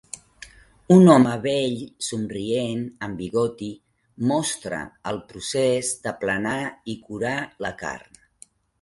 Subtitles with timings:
[0.93, 1.75] Un home vell
[2.07, 3.71] somrient amb bigoti
[4.33, 6.59] mostra el procés d'aplanar
[6.97, 7.39] i curar
[7.69, 8.23] la carn